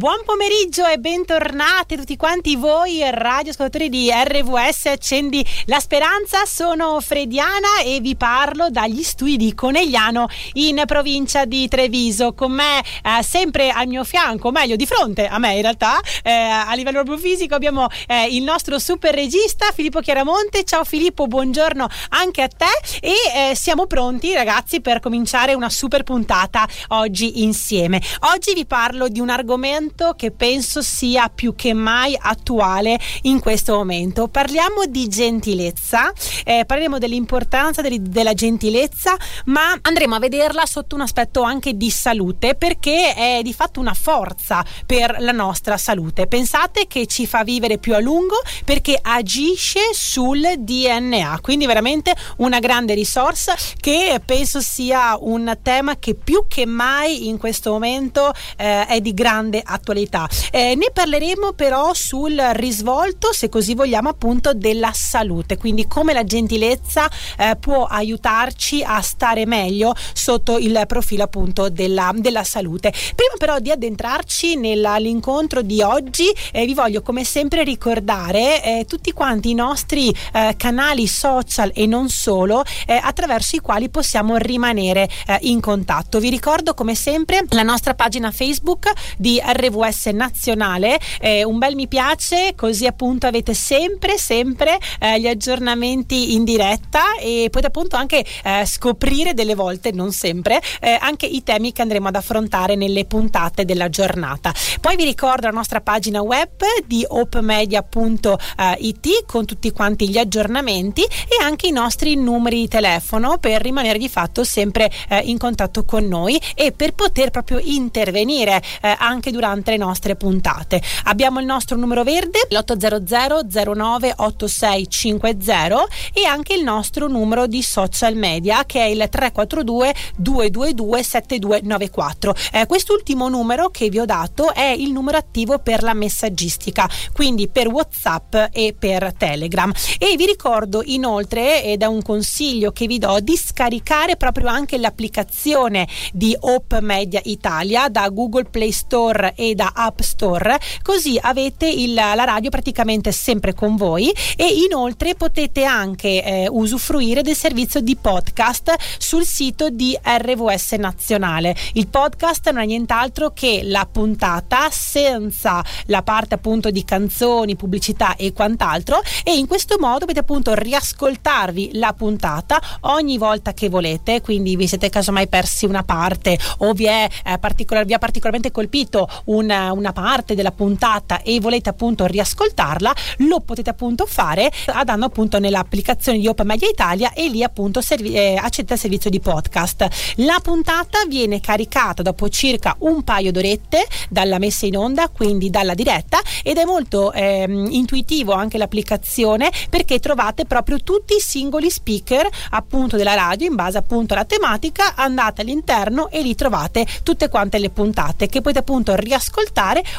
Buon 0.00 0.22
pomeriggio 0.24 0.86
e 0.86 0.96
bentornati 0.96 1.94
tutti 1.94 2.16
quanti 2.16 2.56
voi 2.56 3.02
radioascoltatori 3.04 3.90
di 3.90 4.10
RVS 4.10 4.86
Accendi 4.86 5.44
la 5.66 5.78
Speranza. 5.78 6.46
Sono 6.46 6.98
Frediana 7.02 7.80
e 7.84 8.00
vi 8.00 8.16
parlo 8.16 8.70
dagli 8.70 9.02
studi 9.02 9.36
di 9.36 9.54
Conegliano 9.54 10.26
in 10.54 10.82
provincia 10.86 11.44
di 11.44 11.68
Treviso. 11.68 12.32
Con 12.32 12.52
me 12.52 12.80
eh, 12.80 13.22
sempre 13.22 13.68
al 13.68 13.88
mio 13.88 14.02
fianco, 14.02 14.50
meglio 14.50 14.74
di 14.74 14.86
fronte 14.86 15.26
a 15.26 15.38
me 15.38 15.56
in 15.56 15.60
realtà, 15.60 16.00
eh, 16.22 16.32
a 16.32 16.72
livello 16.72 17.02
proprio 17.02 17.18
fisico 17.18 17.54
abbiamo 17.54 17.86
eh, 18.06 18.24
il 18.34 18.42
nostro 18.42 18.78
super 18.78 19.12
regista 19.12 19.70
Filippo 19.70 20.00
Chiaramonte. 20.00 20.64
Ciao 20.64 20.84
Filippo, 20.84 21.26
buongiorno 21.26 21.86
anche 22.08 22.40
a 22.40 22.48
te 22.48 23.00
e 23.02 23.50
eh, 23.50 23.54
siamo 23.54 23.86
pronti 23.86 24.32
ragazzi 24.32 24.80
per 24.80 24.98
cominciare 25.00 25.52
una 25.52 25.68
super 25.68 26.04
puntata 26.04 26.66
oggi 26.88 27.42
insieme. 27.42 28.00
Oggi 28.32 28.54
vi 28.54 28.64
parlo 28.64 29.06
di 29.06 29.20
un 29.20 29.28
argomento 29.28 29.88
argomento 29.90 30.14
che 30.16 30.30
penso 30.30 30.82
sia 30.82 31.28
più 31.28 31.54
che 31.54 31.74
mai 31.74 32.16
attuale 32.18 32.98
in 33.22 33.40
questo 33.40 33.74
momento. 33.74 34.28
Parliamo 34.28 34.84
di 34.88 35.08
gentilezza, 35.08 36.12
eh, 36.44 36.64
parleremo 36.64 36.98
dell'importanza 36.98 37.82
del, 37.82 38.00
della 38.00 38.34
gentilezza, 38.34 39.16
ma 39.46 39.76
andremo 39.82 40.14
a 40.14 40.18
vederla 40.18 40.64
sotto 40.66 40.94
un 40.94 41.02
aspetto 41.02 41.42
anche 41.42 41.76
di 41.76 41.90
salute 41.90 42.54
perché 42.54 43.14
è 43.14 43.40
di 43.42 43.52
fatto 43.52 43.80
una 43.80 43.94
forza 43.94 44.64
per 44.86 45.16
la 45.18 45.32
nostra 45.32 45.76
salute. 45.76 46.26
Pensate 46.26 46.86
che 46.86 47.06
ci 47.06 47.26
fa 47.26 47.42
vivere 47.42 47.78
più 47.78 47.94
a 47.94 48.00
lungo 48.00 48.40
perché 48.64 48.98
agisce 49.00 49.80
sul 49.92 50.40
DNA, 50.58 51.38
quindi 51.40 51.66
veramente 51.66 52.14
una 52.38 52.58
grande 52.58 52.94
risorsa 52.94 53.54
che 53.80 54.20
penso 54.24 54.60
sia 54.60 55.16
un 55.18 55.58
tema 55.62 55.96
che 55.96 56.14
più 56.14 56.44
che 56.48 56.66
mai 56.66 57.28
in 57.28 57.38
questo 57.38 57.72
momento 57.72 58.32
eh, 58.56 58.86
è 58.86 59.00
di 59.00 59.14
grande 59.14 59.62
attualità. 59.80 60.28
Eh, 60.52 60.74
ne 60.76 60.90
parleremo 60.92 61.52
però 61.52 61.92
sul 61.94 62.38
risvolto, 62.52 63.32
se 63.32 63.48
così 63.48 63.74
vogliamo, 63.74 64.08
appunto 64.10 64.54
della 64.54 64.92
salute, 64.92 65.56
quindi 65.56 65.86
come 65.86 66.12
la 66.12 66.24
gentilezza 66.24 67.10
eh, 67.36 67.56
può 67.58 67.84
aiutarci 67.84 68.82
a 68.84 69.00
stare 69.00 69.46
meglio 69.46 69.94
sotto 70.12 70.58
il 70.58 70.84
profilo 70.86 71.24
appunto 71.24 71.68
della, 71.68 72.12
della 72.14 72.44
salute. 72.44 72.90
Prima 72.90 73.34
però 73.38 73.58
di 73.58 73.70
addentrarci 73.70 74.56
nell'incontro 74.56 75.62
di 75.62 75.82
oggi, 75.82 76.30
eh, 76.52 76.64
vi 76.64 76.74
voglio 76.74 77.02
come 77.02 77.24
sempre 77.24 77.64
ricordare 77.64 78.62
eh, 78.62 78.84
tutti 78.86 79.12
quanti 79.12 79.50
i 79.50 79.54
nostri 79.54 80.14
eh, 80.32 80.54
canali 80.56 81.06
social 81.06 81.72
e 81.74 81.86
non 81.86 82.08
solo 82.08 82.62
eh, 82.86 83.00
attraverso 83.02 83.56
i 83.56 83.60
quali 83.60 83.88
possiamo 83.88 84.36
rimanere 84.36 85.08
in 85.40 85.60
contatto. 85.60 86.18
Vi 86.18 86.28
ricordo 86.28 86.74
come 86.74 86.94
sempre 86.94 87.44
la 87.50 87.62
nostra 87.62 87.94
pagina 87.94 88.30
Facebook 88.30 88.90
di 89.16 89.40
RVS 89.60 90.06
nazionale, 90.06 90.98
eh, 91.20 91.44
un 91.44 91.58
bel 91.58 91.74
mi 91.74 91.86
piace, 91.86 92.54
così 92.56 92.86
appunto 92.86 93.26
avete 93.26 93.54
sempre, 93.54 94.18
sempre 94.18 94.78
eh, 94.98 95.20
gli 95.20 95.28
aggiornamenti 95.28 96.34
in 96.34 96.44
diretta 96.44 97.16
e 97.18 97.48
potete 97.50 97.66
appunto 97.66 97.96
anche 97.96 98.24
eh, 98.42 98.64
scoprire 98.66 99.34
delle 99.34 99.54
volte, 99.54 99.92
non 99.92 100.12
sempre, 100.12 100.60
eh, 100.80 100.96
anche 100.98 101.26
i 101.26 101.42
temi 101.42 101.72
che 101.72 101.82
andremo 101.82 102.08
ad 102.08 102.16
affrontare 102.16 102.74
nelle 102.74 103.04
puntate 103.04 103.64
della 103.64 103.88
giornata. 103.88 104.52
Poi 104.80 104.96
vi 104.96 105.04
ricordo 105.04 105.46
la 105.46 105.52
nostra 105.52 105.80
pagina 105.80 106.22
web 106.22 106.48
di 106.86 107.04
opemedia.it 107.06 109.24
con 109.26 109.44
tutti 109.44 109.70
quanti 109.72 110.08
gli 110.08 110.18
aggiornamenti 110.18 111.02
e 111.02 111.42
anche 111.42 111.66
i 111.66 111.72
nostri 111.72 112.16
numeri 112.16 112.60
di 112.60 112.68
telefono 112.68 113.38
per 113.38 113.60
rimanere 113.60 113.98
di 113.98 114.08
fatto 114.08 114.44
sempre 114.44 114.90
eh, 115.08 115.18
in 115.24 115.38
contatto 115.38 115.84
con 115.84 116.06
noi 116.06 116.40
e 116.54 116.72
per 116.72 116.94
poter 116.94 117.30
proprio 117.30 117.58
intervenire 117.62 118.62
eh, 118.80 118.94
anche 118.98 119.30
durante 119.30 119.49
durante 119.50 119.72
le 119.72 119.76
nostre 119.78 120.14
puntate. 120.16 120.80
Abbiamo 121.04 121.40
il 121.40 121.46
nostro 121.46 121.76
numero 121.76 122.04
verde, 122.04 122.46
l'800 122.48 123.74
09 123.74 124.14
8650 124.16 125.86
e 126.12 126.24
anche 126.24 126.54
il 126.54 126.62
nostro 126.62 127.08
numero 127.08 127.46
di 127.46 127.62
social 127.62 128.14
media 128.14 128.64
che 128.64 128.80
è 128.80 128.86
il 128.86 129.06
342 129.10 129.94
222 130.16 131.02
7294. 131.02 132.34
Eh, 132.52 132.66
quest'ultimo 132.66 133.28
numero 133.28 133.70
che 133.70 133.88
vi 133.88 133.98
ho 133.98 134.04
dato 134.04 134.54
è 134.54 134.68
il 134.76 134.92
numero 134.92 135.18
attivo 135.18 135.58
per 135.58 135.82
la 135.82 135.94
messaggistica, 135.94 136.88
quindi 137.12 137.48
per 137.48 137.68
WhatsApp 137.68 138.36
e 138.52 138.74
per 138.78 139.12
Telegram. 139.16 139.72
E 139.98 140.14
vi 140.16 140.26
ricordo 140.26 140.82
inoltre, 140.84 141.64
ed 141.64 141.82
è 141.82 141.86
un 141.86 142.02
consiglio 142.02 142.70
che 142.70 142.86
vi 142.86 142.98
do, 142.98 143.18
di 143.20 143.36
scaricare 143.36 144.16
proprio 144.16 144.48
anche 144.48 144.78
l'applicazione 144.78 145.88
di 146.12 146.36
Hope 146.38 146.80
Media 146.80 147.20
Italia 147.24 147.88
da 147.88 148.08
Google 148.08 148.44
Play 148.44 148.70
Store 148.70 149.34
e 149.40 149.54
da 149.54 149.72
App 149.74 150.00
Store, 150.00 150.60
così 150.82 151.18
avete 151.18 151.66
il, 151.66 151.94
la 151.94 152.12
radio 152.12 152.50
praticamente 152.50 153.10
sempre 153.10 153.54
con 153.54 153.74
voi 153.74 154.12
e 154.36 154.46
inoltre 154.68 155.14
potete 155.14 155.64
anche 155.64 156.22
eh, 156.22 156.46
usufruire 156.50 157.22
del 157.22 157.34
servizio 157.34 157.80
di 157.80 157.96
podcast 157.96 158.74
sul 158.98 159.24
sito 159.24 159.70
di 159.70 159.98
RVS 160.02 160.72
Nazionale. 160.72 161.56
Il 161.72 161.88
podcast 161.88 162.50
non 162.50 162.62
è 162.62 162.66
nient'altro 162.66 163.30
che 163.30 163.62
la 163.64 163.88
puntata 163.90 164.68
senza 164.70 165.64
la 165.86 166.02
parte 166.02 166.34
appunto 166.34 166.70
di 166.70 166.84
canzoni, 166.84 167.56
pubblicità 167.56 168.16
e 168.16 168.34
quant'altro 168.34 169.00
e 169.24 169.36
in 169.36 169.46
questo 169.46 169.76
modo 169.78 170.00
potete 170.00 170.20
appunto 170.20 170.52
riascoltarvi 170.52 171.70
la 171.78 171.94
puntata 171.94 172.60
ogni 172.80 173.16
volta 173.16 173.54
che 173.54 173.70
volete, 173.70 174.20
quindi 174.20 174.54
vi 174.56 174.66
siete 174.66 174.90
casomai 174.90 175.28
persi 175.28 175.64
una 175.64 175.82
parte 175.82 176.38
o 176.58 176.74
vi, 176.74 176.84
è, 176.84 177.08
eh, 177.24 177.38
particolar- 177.38 177.86
vi 177.86 177.94
ha 177.94 177.98
particolarmente 177.98 178.50
colpito 178.50 179.08
una, 179.30 179.72
una, 179.72 179.92
parte 179.92 180.34
della 180.34 180.52
puntata 180.52 181.22
e 181.22 181.40
volete 181.40 181.68
appunto 181.68 182.06
riascoltarla, 182.06 182.94
lo 183.18 183.40
potete 183.40 183.70
appunto 183.70 184.06
fare 184.06 184.50
andando 184.66 185.06
appunto 185.06 185.38
nell'applicazione 185.38 186.18
di 186.18 186.26
Open 186.26 186.46
Media 186.46 186.68
Italia 186.68 187.12
e 187.12 187.28
lì 187.28 187.42
appunto 187.42 187.80
servi- 187.80 188.14
eh, 188.14 188.36
accedete 188.40 188.74
al 188.74 188.78
servizio 188.78 189.10
di 189.10 189.20
podcast. 189.20 189.88
La 190.16 190.38
puntata 190.42 191.04
viene 191.08 191.40
caricata 191.40 192.02
dopo 192.02 192.28
circa 192.28 192.74
un 192.80 193.02
paio 193.02 193.32
d'orette 193.32 193.86
dalla 194.08 194.38
messa 194.38 194.66
in 194.66 194.76
onda, 194.76 195.08
quindi 195.08 195.50
dalla 195.50 195.74
diretta 195.74 196.20
ed 196.42 196.56
è 196.56 196.64
molto 196.64 197.12
eh, 197.12 197.44
intuitivo 197.48 198.32
anche 198.32 198.58
l'applicazione 198.58 199.50
perché 199.68 199.98
trovate 200.00 200.44
proprio 200.44 200.78
tutti 200.82 201.14
i 201.14 201.20
singoli 201.20 201.70
speaker 201.70 202.28
appunto 202.50 202.96
della 202.96 203.14
radio 203.14 203.46
in 203.46 203.54
base 203.54 203.78
appunto 203.78 204.14
alla 204.14 204.24
tematica, 204.24 204.94
andate 204.96 205.42
all'interno 205.42 206.08
e 206.10 206.22
lì 206.22 206.34
trovate 206.34 206.86
tutte 207.02 207.28
quante 207.28 207.58
le 207.58 207.70
puntate 207.70 208.26
che 208.26 208.40
potete 208.40 208.60
appunto 208.60 208.94
riascoltare 208.94 209.18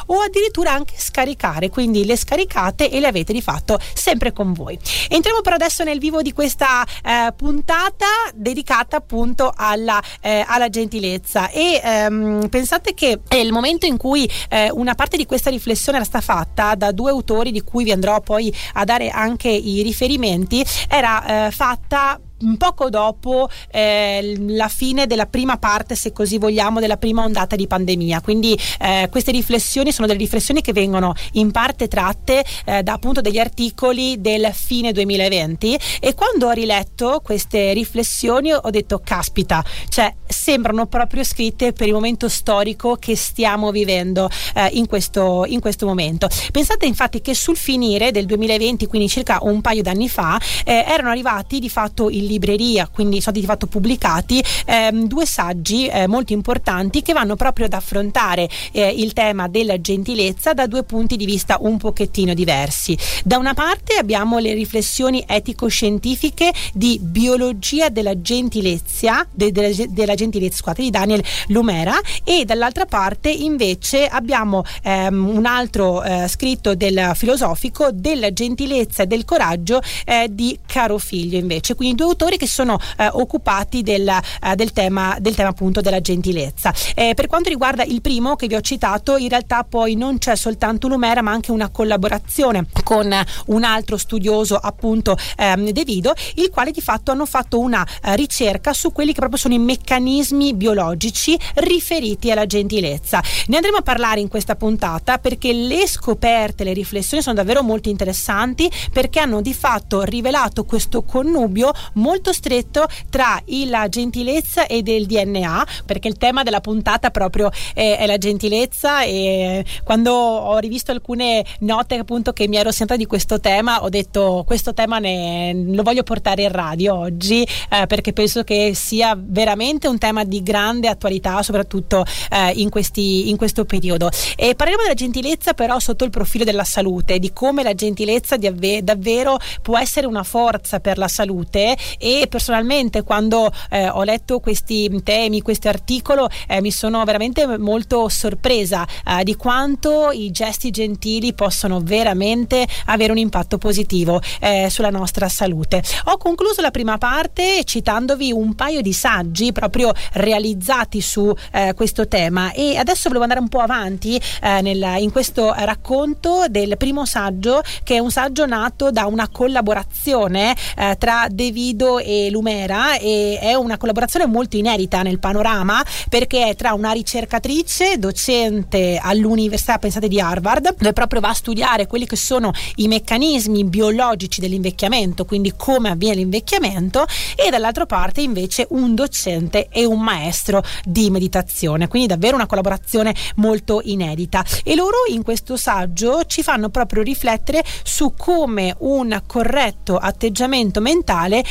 o 0.06 0.20
addirittura 0.20 0.72
anche 0.72 0.94
scaricare, 0.96 1.70
quindi 1.70 2.04
le 2.04 2.16
scaricate 2.16 2.90
e 2.90 3.00
le 3.00 3.06
avete 3.06 3.32
di 3.32 3.42
fatto 3.42 3.78
sempre 3.94 4.32
con 4.32 4.52
voi. 4.52 4.78
Entriamo 5.08 5.40
però 5.40 5.56
adesso 5.56 5.84
nel 5.84 5.98
vivo 5.98 6.22
di 6.22 6.32
questa 6.32 6.84
eh, 6.84 7.32
puntata 7.36 8.06
dedicata 8.34 8.96
appunto 8.96 9.52
alla, 9.54 10.02
eh, 10.20 10.44
alla 10.46 10.68
gentilezza 10.68 11.50
e 11.50 11.80
ehm, 11.82 12.48
pensate 12.48 12.94
che 12.94 13.20
è 13.28 13.36
il 13.36 13.52
momento 13.52 13.86
in 13.86 13.96
cui 13.96 14.28
eh, 14.48 14.70
una 14.72 14.94
parte 14.94 15.16
di 15.16 15.26
questa 15.26 15.50
riflessione 15.50 15.98
era 15.98 16.06
stata 16.06 16.24
fatta 16.24 16.74
da 16.74 16.92
due 16.92 17.10
autori 17.10 17.50
di 17.52 17.62
cui 17.62 17.84
vi 17.84 17.92
andrò 17.92 18.20
poi 18.20 18.54
a 18.74 18.84
dare 18.84 19.10
anche 19.10 19.48
i 19.48 19.82
riferimenti, 19.82 20.64
era 20.88 21.46
eh, 21.46 21.50
fatta 21.50 22.20
poco 22.56 22.90
dopo 22.90 23.48
eh, 23.70 24.36
la 24.48 24.68
fine 24.68 25.06
della 25.06 25.26
prima 25.26 25.58
parte, 25.58 25.94
se 25.94 26.12
così 26.12 26.38
vogliamo, 26.38 26.80
della 26.80 26.96
prima 26.96 27.24
ondata 27.24 27.56
di 27.56 27.66
pandemia. 27.66 28.20
Quindi 28.20 28.58
eh, 28.80 29.08
queste 29.10 29.30
riflessioni 29.30 29.92
sono 29.92 30.06
delle 30.06 30.18
riflessioni 30.18 30.60
che 30.60 30.72
vengono 30.72 31.14
in 31.32 31.50
parte 31.50 31.88
tratte 31.88 32.44
eh, 32.64 32.82
da 32.82 32.92
appunto 32.92 33.20
degli 33.20 33.38
articoli 33.38 34.20
del 34.20 34.50
fine 34.52 34.92
2020 34.92 35.78
e 36.00 36.14
quando 36.14 36.46
ho 36.46 36.52
riletto 36.52 37.20
queste 37.22 37.72
riflessioni 37.72 38.52
ho 38.52 38.70
detto 38.70 39.00
caspita, 39.02 39.64
cioè 39.88 40.14
sembrano 40.26 40.86
proprio 40.86 41.24
scritte 41.24 41.72
per 41.72 41.86
il 41.86 41.92
momento 41.92 42.28
storico 42.28 42.96
che 42.96 43.16
stiamo 43.16 43.70
vivendo 43.70 44.28
eh, 44.54 44.68
in 44.72 44.86
questo, 44.86 45.44
in 45.46 45.60
questo 45.60 45.86
momento. 45.86 46.28
Pensate 46.50 46.86
infatti 46.86 47.20
che 47.20 47.34
sul 47.34 47.56
finire 47.56 48.10
del 48.10 48.26
2020, 48.26 48.86
quindi 48.86 49.08
circa 49.08 49.38
un 49.42 49.60
paio 49.60 49.82
d'anni 49.82 50.08
fa, 50.08 50.40
eh, 50.64 50.84
erano 50.86 51.10
arrivati 51.10 51.58
di 51.58 51.68
fatto 51.68 52.10
il 52.10 52.24
libreria, 52.32 52.88
quindi 52.88 53.20
sono 53.20 53.38
di 53.38 53.44
fatto 53.44 53.66
pubblicati 53.66 54.42
ehm, 54.66 55.06
due 55.06 55.26
saggi 55.26 55.86
eh, 55.86 56.06
molto 56.06 56.32
importanti 56.32 57.02
che 57.02 57.12
vanno 57.12 57.36
proprio 57.36 57.66
ad 57.66 57.72
affrontare 57.74 58.48
eh, 58.72 58.88
il 58.88 59.12
tema 59.12 59.48
della 59.48 59.80
gentilezza 59.80 60.54
da 60.54 60.66
due 60.66 60.82
punti 60.82 61.16
di 61.16 61.26
vista 61.26 61.58
un 61.60 61.76
pochettino 61.76 62.34
diversi. 62.34 62.96
Da 63.24 63.38
una 63.38 63.54
parte 63.54 63.94
abbiamo 63.94 64.38
le 64.38 64.54
riflessioni 64.54 65.22
etico-scientifiche 65.26 66.52
di 66.72 66.98
biologia 67.00 67.88
della 67.88 68.20
gentilezza, 68.20 69.26
de, 69.30 69.52
de, 69.52 69.86
della 69.90 70.14
gentilezza 70.14 70.56
scusate, 70.56 70.82
di 70.82 70.90
Daniel 70.90 71.22
Lumera 71.48 71.98
e 72.24 72.44
dall'altra 72.44 72.86
parte 72.86 73.30
invece 73.30 74.06
abbiamo 74.06 74.64
ehm, 74.82 75.28
un 75.28 75.46
altro 75.46 76.02
eh, 76.02 76.28
scritto 76.28 76.74
del 76.74 77.12
filosofico 77.14 77.90
della 77.92 78.32
gentilezza 78.32 79.02
e 79.02 79.06
del 79.06 79.24
coraggio 79.24 79.80
eh, 80.04 80.28
di 80.30 80.58
Caro 80.66 80.98
Figlio 80.98 81.38
invece, 81.38 81.74
quindi 81.74 81.96
due 81.96 82.06
autori 82.22 82.36
che 82.36 82.46
sono 82.46 82.78
eh, 82.96 83.08
occupati 83.12 83.82
del, 83.82 84.08
eh, 84.08 84.54
del, 84.54 84.72
tema, 84.72 85.16
del 85.18 85.34
tema 85.34 85.48
appunto 85.48 85.80
della 85.80 86.00
gentilezza. 86.00 86.72
Eh, 86.94 87.14
per 87.14 87.26
quanto 87.26 87.48
riguarda 87.48 87.82
il 87.82 88.00
primo 88.00 88.36
che 88.36 88.46
vi 88.46 88.54
ho 88.54 88.60
citato, 88.60 89.16
in 89.16 89.28
realtà 89.28 89.64
poi 89.64 89.96
non 89.96 90.18
c'è 90.18 90.36
soltanto 90.36 90.86
Lumera 90.86 91.20
ma 91.20 91.32
anche 91.32 91.50
una 91.50 91.68
collaborazione 91.70 92.66
con 92.84 93.12
un 93.46 93.64
altro 93.64 93.96
studioso 93.96 94.56
appunto 94.56 95.16
ehm, 95.36 95.70
De 95.70 95.82
Vido, 95.82 96.14
il 96.36 96.50
quale 96.50 96.70
di 96.70 96.80
fatto 96.80 97.10
hanno 97.10 97.26
fatto 97.26 97.58
una 97.58 97.86
eh, 98.02 98.14
ricerca 98.14 98.72
su 98.72 98.92
quelli 98.92 99.12
che 99.12 99.18
proprio 99.18 99.38
sono 99.38 99.54
i 99.54 99.58
meccanismi 99.58 100.54
biologici 100.54 101.38
riferiti 101.54 102.30
alla 102.30 102.46
gentilezza. 102.46 103.20
Ne 103.48 103.56
andremo 103.56 103.78
a 103.78 103.82
parlare 103.82 104.20
in 104.20 104.28
questa 104.28 104.54
puntata 104.54 105.18
perché 105.18 105.52
le 105.52 105.88
scoperte, 105.88 106.62
le 106.62 106.72
riflessioni 106.72 107.22
sono 107.22 107.34
davvero 107.34 107.62
molto 107.62 107.88
interessanti 107.88 108.70
perché 108.92 109.18
hanno 109.18 109.40
di 109.40 109.54
fatto 109.54 110.02
rivelato 110.02 110.64
questo 110.64 111.02
connubio 111.02 111.72
molto 111.94 112.11
stretto 112.32 112.86
tra 113.10 113.40
la 113.66 113.88
gentilezza 113.88 114.66
e 114.66 114.82
del 114.82 115.06
DNA, 115.06 115.66
perché 115.86 116.08
il 116.08 116.16
tema 116.16 116.42
della 116.42 116.60
puntata 116.60 117.10
proprio 117.10 117.50
è, 117.74 117.96
è 117.98 118.06
la 118.06 118.18
gentilezza 118.18 119.02
e 119.02 119.64
quando 119.84 120.12
ho 120.12 120.58
rivisto 120.58 120.92
alcune 120.92 121.44
note 121.60 121.96
appunto 121.96 122.32
che 122.32 122.48
mi 122.48 122.56
ero 122.56 122.70
sentita 122.70 122.96
di 122.96 123.06
questo 123.06 123.40
tema 123.40 123.82
ho 123.82 123.88
detto 123.88 124.44
questo 124.46 124.74
tema 124.74 124.98
ne, 124.98 125.52
lo 125.54 125.82
voglio 125.82 126.02
portare 126.02 126.42
in 126.42 126.52
radio 126.52 126.96
oggi 126.96 127.42
eh, 127.42 127.86
perché 127.86 128.12
penso 128.12 128.42
che 128.42 128.72
sia 128.74 129.16
veramente 129.18 129.88
un 129.88 129.98
tema 129.98 130.24
di 130.24 130.42
grande 130.42 130.88
attualità 130.88 131.42
soprattutto 131.42 132.04
eh, 132.30 132.52
in, 132.56 132.68
questi, 132.70 133.30
in 133.30 133.36
questo 133.36 133.64
periodo. 133.64 134.10
E 134.36 134.54
parleremo 134.54 134.82
della 134.82 134.94
gentilezza 134.94 135.54
però 135.54 135.78
sotto 135.78 136.04
il 136.04 136.10
profilo 136.10 136.44
della 136.44 136.64
salute 136.64 137.18
di 137.18 137.32
come 137.32 137.62
la 137.62 137.74
gentilezza 137.74 138.34
avve- 138.34 138.82
davvero 138.82 139.38
può 139.60 139.78
essere 139.78 140.06
una 140.06 140.22
forza 140.22 140.80
per 140.80 140.98
la 140.98 141.08
salute 141.08 141.76
e 141.98 142.26
personalmente 142.28 143.02
quando 143.02 143.50
eh, 143.70 143.88
ho 143.88 144.02
letto 144.02 144.40
questi 144.40 145.00
temi 145.02 145.42
questo 145.42 145.68
articolo 145.68 146.28
eh, 146.48 146.60
mi 146.60 146.70
sono 146.70 147.02
veramente 147.04 147.58
molto 147.58 148.08
sorpresa 148.08 148.86
eh, 149.06 149.24
di 149.24 149.36
quanto 149.36 150.10
i 150.10 150.30
gesti 150.30 150.70
gentili 150.70 151.34
possono 151.34 151.80
veramente 151.80 152.66
avere 152.86 153.12
un 153.12 153.18
impatto 153.18 153.58
positivo 153.58 154.20
eh, 154.40 154.68
sulla 154.70 154.90
nostra 154.90 155.28
salute. 155.28 155.82
Ho 156.04 156.16
concluso 156.16 156.60
la 156.60 156.70
prima 156.70 156.98
parte 156.98 157.64
citandovi 157.64 158.32
un 158.32 158.54
paio 158.54 158.80
di 158.80 158.92
saggi 158.92 159.52
proprio 159.52 159.92
realizzati 160.12 161.00
su 161.00 161.32
eh, 161.52 161.74
questo 161.74 162.08
tema 162.08 162.52
e 162.52 162.76
adesso 162.76 163.04
volevo 163.04 163.22
andare 163.22 163.40
un 163.40 163.48
po' 163.48 163.60
avanti 163.60 164.20
eh, 164.42 164.60
nel, 164.62 164.96
in 164.98 165.10
questo 165.10 165.52
racconto 165.52 166.44
del 166.48 166.76
primo 166.76 167.04
saggio 167.04 167.62
che 167.82 167.96
è 167.96 167.98
un 167.98 168.10
saggio 168.10 168.46
nato 168.46 168.90
da 168.90 169.06
una 169.06 169.28
collaborazione 169.28 170.54
tra 170.98 171.26
De 171.30 171.52
Vido 171.82 171.98
e 171.98 172.28
Lumera 172.30 172.96
e 172.96 173.38
è 173.40 173.54
una 173.54 173.76
collaborazione 173.76 174.26
molto 174.26 174.56
inedita 174.56 175.02
nel 175.02 175.18
panorama 175.18 175.84
perché 176.08 176.48
è 176.48 176.54
tra 176.54 176.74
una 176.74 176.92
ricercatrice 176.92 177.98
docente 177.98 179.00
all'università 179.02 179.78
pensate 179.78 180.06
di 180.06 180.20
Harvard 180.20 180.76
dove 180.76 180.92
proprio 180.92 181.20
va 181.20 181.30
a 181.30 181.34
studiare 181.34 181.88
quelli 181.88 182.06
che 182.06 182.14
sono 182.14 182.52
i 182.76 182.86
meccanismi 182.86 183.64
biologici 183.64 184.40
dell'invecchiamento 184.40 185.24
quindi 185.24 185.54
come 185.56 185.90
avviene 185.90 186.16
l'invecchiamento 186.16 187.04
e 187.34 187.50
dall'altra 187.50 187.86
parte 187.86 188.20
invece 188.20 188.66
un 188.70 188.94
docente 188.94 189.66
e 189.68 189.84
un 189.84 190.00
maestro 190.00 190.62
di 190.84 191.10
meditazione. 191.10 191.88
Quindi 191.88 192.08
davvero 192.08 192.36
una 192.36 192.46
collaborazione 192.46 193.14
molto 193.36 193.80
inedita. 193.82 194.44
E 194.62 194.74
loro 194.74 194.98
in 195.08 195.22
questo 195.22 195.56
saggio 195.56 196.24
ci 196.26 196.42
fanno 196.42 196.68
proprio 196.68 197.02
riflettere 197.02 197.64
su 197.82 198.14
come 198.16 198.74
un 198.78 199.20
corretto 199.26 199.96
atteggiamento 199.96 200.80
mentale 200.80 201.42